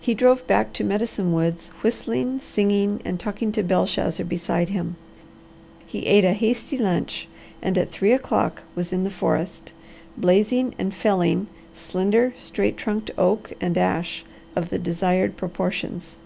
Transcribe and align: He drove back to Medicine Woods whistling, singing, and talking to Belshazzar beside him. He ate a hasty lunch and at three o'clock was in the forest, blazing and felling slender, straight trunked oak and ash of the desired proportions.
He 0.00 0.14
drove 0.14 0.46
back 0.46 0.72
to 0.72 0.82
Medicine 0.82 1.30
Woods 1.30 1.68
whistling, 1.82 2.40
singing, 2.40 3.02
and 3.04 3.20
talking 3.20 3.52
to 3.52 3.62
Belshazzar 3.62 4.24
beside 4.24 4.70
him. 4.70 4.96
He 5.86 6.06
ate 6.06 6.24
a 6.24 6.32
hasty 6.32 6.78
lunch 6.78 7.28
and 7.60 7.76
at 7.76 7.90
three 7.90 8.12
o'clock 8.12 8.62
was 8.74 8.94
in 8.94 9.04
the 9.04 9.10
forest, 9.10 9.74
blazing 10.16 10.74
and 10.78 10.94
felling 10.94 11.48
slender, 11.74 12.32
straight 12.38 12.78
trunked 12.78 13.10
oak 13.18 13.52
and 13.60 13.76
ash 13.76 14.24
of 14.56 14.70
the 14.70 14.78
desired 14.78 15.36
proportions. 15.36 16.16